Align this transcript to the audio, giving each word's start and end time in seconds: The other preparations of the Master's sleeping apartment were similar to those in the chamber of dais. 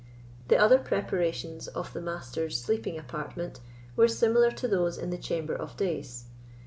The 0.47 0.57
other 0.57 0.79
preparations 0.79 1.67
of 1.67 1.93
the 1.93 2.01
Master's 2.01 2.59
sleeping 2.59 2.97
apartment 2.97 3.59
were 3.95 4.07
similar 4.07 4.49
to 4.49 4.67
those 4.67 4.97
in 4.97 5.11
the 5.11 5.17
chamber 5.19 5.55
of 5.55 5.77
dais. 5.77 6.25